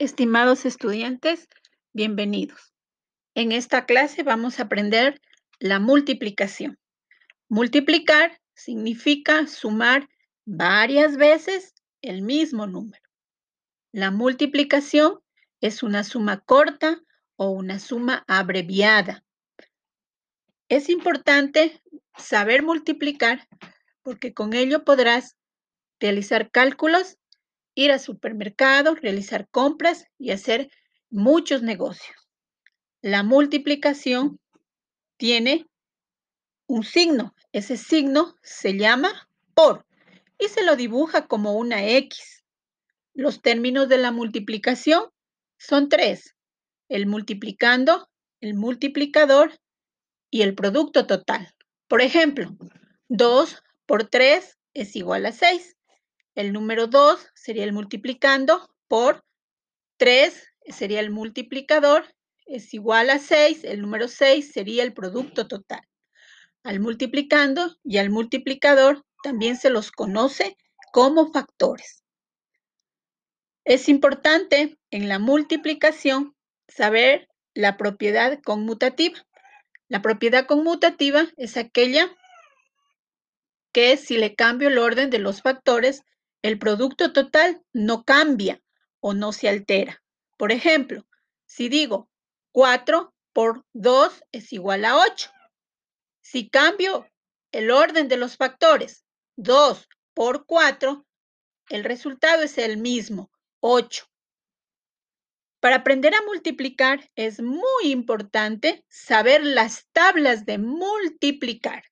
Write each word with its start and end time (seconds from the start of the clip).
Estimados 0.00 0.64
estudiantes, 0.66 1.48
bienvenidos. 1.92 2.74
En 3.36 3.52
esta 3.52 3.86
clase 3.86 4.24
vamos 4.24 4.58
a 4.58 4.64
aprender 4.64 5.20
la 5.60 5.78
multiplicación. 5.78 6.80
Multiplicar 7.48 8.40
significa 8.54 9.46
sumar 9.46 10.08
varias 10.44 11.16
veces 11.16 11.74
el 12.02 12.22
mismo 12.22 12.66
número. 12.66 13.04
La 13.92 14.10
multiplicación 14.10 15.20
es 15.60 15.84
una 15.84 16.02
suma 16.02 16.40
corta 16.40 17.00
o 17.36 17.50
una 17.50 17.78
suma 17.78 18.24
abreviada. 18.26 19.24
Es 20.68 20.88
importante 20.88 21.80
saber 22.18 22.64
multiplicar 22.64 23.46
porque 24.02 24.34
con 24.34 24.54
ello 24.54 24.82
podrás 24.82 25.36
realizar 26.00 26.50
cálculos 26.50 27.16
ir 27.74 27.92
al 27.92 28.00
supermercado, 28.00 28.94
realizar 28.94 29.48
compras 29.50 30.06
y 30.18 30.30
hacer 30.30 30.70
muchos 31.10 31.62
negocios. 31.62 32.16
La 33.02 33.22
multiplicación 33.22 34.40
tiene 35.16 35.66
un 36.66 36.84
signo. 36.84 37.34
Ese 37.52 37.76
signo 37.76 38.34
se 38.42 38.76
llama 38.76 39.28
por 39.54 39.86
y 40.38 40.48
se 40.48 40.64
lo 40.64 40.76
dibuja 40.76 41.26
como 41.26 41.54
una 41.54 41.86
X. 41.86 42.44
Los 43.12 43.42
términos 43.42 43.88
de 43.88 43.98
la 43.98 44.10
multiplicación 44.10 45.04
son 45.58 45.88
tres. 45.88 46.34
El 46.88 47.06
multiplicando, 47.06 48.08
el 48.40 48.54
multiplicador 48.54 49.58
y 50.30 50.42
el 50.42 50.54
producto 50.54 51.06
total. 51.06 51.54
Por 51.88 52.00
ejemplo, 52.00 52.56
2 53.08 53.62
por 53.86 54.04
3 54.04 54.58
es 54.74 54.96
igual 54.96 55.26
a 55.26 55.32
6. 55.32 55.76
El 56.34 56.52
número 56.52 56.88
2 56.88 57.30
sería 57.34 57.64
el 57.64 57.72
multiplicando 57.72 58.74
por 58.88 59.24
3 59.98 60.52
sería 60.68 61.00
el 61.00 61.10
multiplicador, 61.10 62.04
es 62.46 62.74
igual 62.74 63.10
a 63.10 63.18
6, 63.18 63.64
el 63.64 63.80
número 63.80 64.08
6 64.08 64.52
sería 64.52 64.82
el 64.82 64.92
producto 64.92 65.46
total. 65.46 65.82
Al 66.62 66.80
multiplicando 66.80 67.76
y 67.84 67.98
al 67.98 68.10
multiplicador 68.10 69.04
también 69.22 69.56
se 69.56 69.70
los 69.70 69.92
conoce 69.92 70.56
como 70.92 71.32
factores. 71.32 72.02
Es 73.64 73.88
importante 73.88 74.76
en 74.90 75.08
la 75.08 75.18
multiplicación 75.18 76.34
saber 76.68 77.28
la 77.54 77.76
propiedad 77.76 78.40
conmutativa. 78.42 79.24
La 79.88 80.02
propiedad 80.02 80.46
conmutativa 80.46 81.26
es 81.36 81.56
aquella 81.56 82.14
que 83.72 83.96
si 83.96 84.18
le 84.18 84.34
cambio 84.34 84.68
el 84.68 84.78
orden 84.78 85.10
de 85.10 85.18
los 85.18 85.42
factores, 85.42 86.02
el 86.44 86.58
producto 86.58 87.10
total 87.14 87.64
no 87.72 88.04
cambia 88.04 88.62
o 89.00 89.14
no 89.14 89.32
se 89.32 89.48
altera. 89.48 90.02
Por 90.36 90.52
ejemplo, 90.52 91.06
si 91.46 91.70
digo 91.70 92.10
4 92.52 93.14
por 93.32 93.64
2 93.72 94.24
es 94.30 94.52
igual 94.52 94.84
a 94.84 94.98
8. 94.98 95.30
Si 96.20 96.50
cambio 96.50 97.10
el 97.50 97.70
orden 97.70 98.08
de 98.08 98.18
los 98.18 98.36
factores 98.36 99.06
2 99.36 99.88
por 100.12 100.44
4, 100.44 101.06
el 101.70 101.82
resultado 101.82 102.42
es 102.42 102.58
el 102.58 102.76
mismo, 102.76 103.30
8. 103.60 104.04
Para 105.60 105.76
aprender 105.76 106.14
a 106.14 106.26
multiplicar 106.26 107.10
es 107.16 107.40
muy 107.40 107.84
importante 107.84 108.84
saber 108.90 109.42
las 109.42 109.86
tablas 109.92 110.44
de 110.44 110.58
multiplicar. 110.58 111.84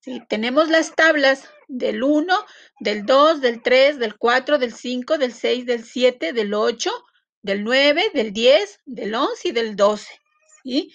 Si 0.00 0.24
tenemos 0.26 0.70
las 0.70 0.94
tablas 0.94 1.50
del 1.68 2.02
1, 2.02 2.34
del 2.80 3.04
2, 3.04 3.40
del 3.40 3.62
3, 3.62 3.98
del 3.98 4.16
4, 4.16 4.58
del 4.58 4.74
5, 4.74 5.18
del 5.18 5.32
6, 5.32 5.66
del 5.66 5.84
7, 5.84 6.32
del 6.32 6.54
8, 6.54 6.90
del 7.42 7.64
9, 7.64 8.10
del 8.14 8.32
10, 8.32 8.80
del 8.86 9.14
11 9.14 9.48
y 9.48 9.52
del 9.52 9.76
12. 9.76 10.20
¿sí? 10.62 10.92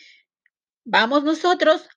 Vamos 0.84 1.24
nosotros 1.24 1.88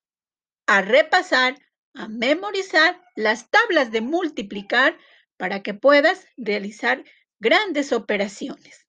a 0.67 0.83
repasar, 0.83 1.57
a 1.95 2.09
memorizar 2.09 3.03
las 3.17 3.51
tablas 3.51 3.91
de 3.91 4.01
multiplicar 4.01 4.99
para 5.37 5.63
que 5.63 5.75
puedas 5.75 6.27
realizar 6.37 7.05
grandes 7.41 7.93
operaciones. 7.93 8.82